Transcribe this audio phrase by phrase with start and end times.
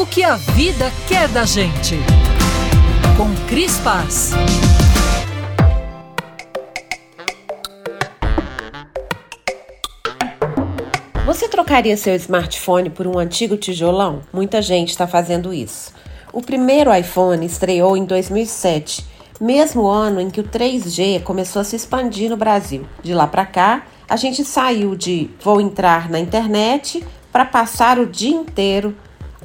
[0.00, 1.94] O que a vida quer da gente.
[3.18, 4.30] Com Cris Paz.
[11.26, 14.22] Você trocaria seu smartphone por um antigo tijolão?
[14.32, 15.92] Muita gente está fazendo isso.
[16.32, 19.04] O primeiro iPhone estreou em 2007,
[19.38, 22.86] mesmo ano em que o 3G começou a se expandir no Brasil.
[23.02, 28.06] De lá para cá, a gente saiu de vou entrar na internet para passar o
[28.06, 28.96] dia inteiro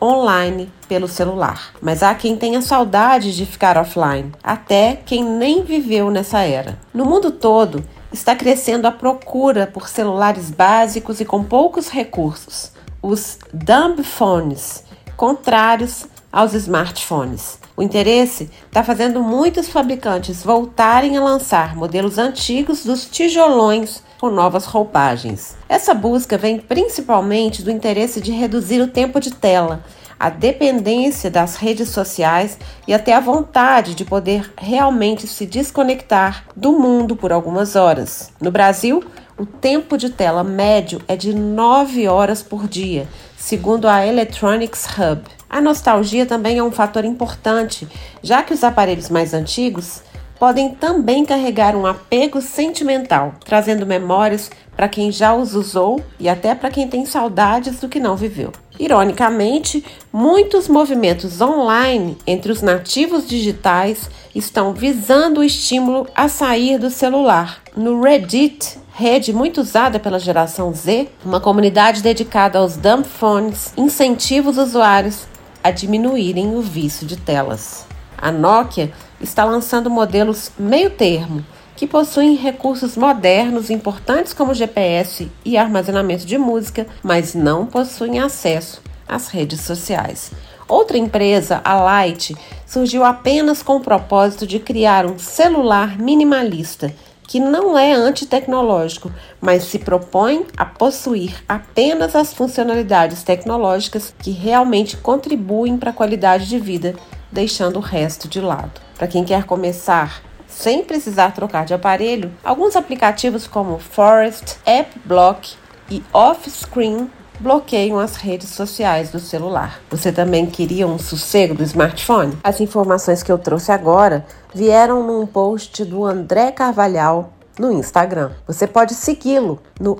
[0.00, 1.72] online pelo celular.
[1.80, 6.78] Mas há quem tenha saudade de ficar offline, até quem nem viveu nessa era.
[6.92, 13.38] No mundo todo, está crescendo a procura por celulares básicos e com poucos recursos, os
[13.52, 14.84] dumb phones,
[15.16, 17.58] contrários aos smartphones.
[17.76, 24.64] O interesse está fazendo muitos fabricantes voltarem a lançar modelos antigos dos tijolões com novas
[24.64, 25.56] roupagens.
[25.68, 29.84] Essa busca vem principalmente do interesse de reduzir o tempo de tela,
[30.22, 36.78] a dependência das redes sociais e até a vontade de poder realmente se desconectar do
[36.78, 38.32] mundo por algumas horas.
[38.40, 39.02] No Brasil,
[39.42, 45.22] o tempo de tela médio é de 9 horas por dia, segundo a Electronics Hub.
[45.50, 47.88] A nostalgia também é um fator importante,
[48.22, 50.00] já que os aparelhos mais antigos
[50.38, 56.54] podem também carregar um apego sentimental, trazendo memórias para quem já os usou e até
[56.54, 58.52] para quem tem saudades do que não viveu.
[58.82, 66.90] Ironicamente, muitos movimentos online entre os nativos digitais estão visando o estímulo a sair do
[66.90, 67.62] celular.
[67.76, 74.50] No Reddit, rede muito usada pela geração Z, uma comunidade dedicada aos dumb phones incentiva
[74.50, 75.28] os usuários
[75.62, 77.86] a diminuírem o vício de telas.
[78.18, 81.44] A Nokia está lançando modelos meio termo,
[81.76, 88.82] que possuem recursos modernos importantes como GPS e armazenamento de música, mas não possuem acesso
[89.08, 90.32] às redes sociais.
[90.68, 92.34] Outra empresa, a Light,
[92.66, 96.94] surgiu apenas com o propósito de criar um celular minimalista
[97.26, 104.96] que não é antitecnológico, mas se propõe a possuir apenas as funcionalidades tecnológicas que realmente
[104.96, 106.94] contribuem para a qualidade de vida,
[107.30, 108.80] deixando o resto de lado.
[108.96, 110.22] Para quem quer começar
[110.52, 115.54] sem precisar trocar de aparelho, alguns aplicativos como Forest, AppBlock
[115.90, 119.80] e Offscreen bloqueiam as redes sociais do celular.
[119.90, 122.38] Você também queria um sossego do smartphone?
[122.44, 124.24] As informações que eu trouxe agora
[124.54, 128.30] vieram num post do André Carvalhal no Instagram.
[128.46, 129.98] Você pode segui-lo no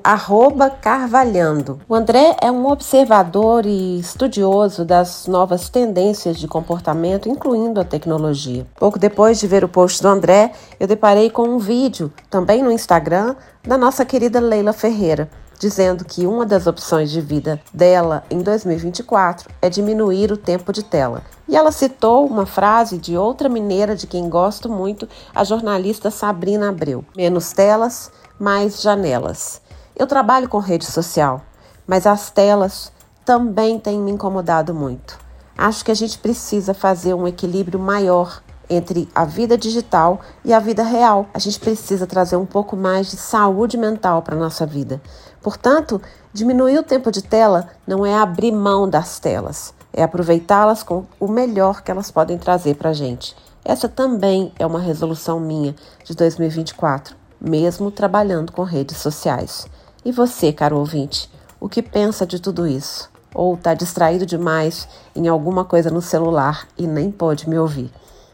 [0.81, 1.81] carvalhando.
[1.89, 8.67] O André é um observador e estudioso das novas tendências de comportamento, incluindo a tecnologia.
[8.77, 12.71] Pouco depois de ver o post do André, eu deparei com um vídeo, também no
[12.71, 15.29] Instagram, da nossa querida Leila Ferreira
[15.63, 20.83] dizendo que uma das opções de vida dela em 2024 é diminuir o tempo de
[20.83, 21.23] tela.
[21.49, 26.69] E ela citou uma frase de outra mineira de quem gosto muito, a jornalista Sabrina
[26.69, 29.63] Abreu: menos telas, mais janelas.
[29.95, 31.41] Eu trabalho com rede social,
[31.87, 32.91] mas as telas
[33.25, 35.17] também têm me incomodado muito.
[35.57, 40.59] Acho que a gente precisa fazer um equilíbrio maior entre a vida digital e a
[40.59, 41.27] vida real.
[41.35, 45.01] A gente precisa trazer um pouco mais de saúde mental para a nossa vida.
[45.41, 46.01] Portanto,
[46.33, 51.29] diminuir o tempo de tela não é abrir mão das telas, é aproveitá-las com o
[51.29, 53.37] melhor que elas podem trazer para a gente.
[53.65, 55.75] Essa também é uma resolução minha
[56.05, 59.67] de 2024, mesmo trabalhando com redes sociais.
[60.05, 61.31] E você, caro ouvinte,
[61.61, 63.09] o que pensa de tudo isso?
[63.33, 67.91] Ou está distraído demais em alguma coisa no celular e nem pode me ouvir?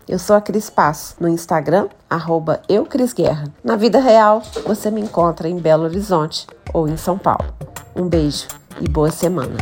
[0.09, 3.45] Eu sou a Cris Paz, no Instagram, arroba eucrisguerra.
[3.63, 7.45] Na vida real, você me encontra em Belo Horizonte ou em São Paulo.
[7.95, 8.49] Um beijo
[8.81, 9.59] e boa semana.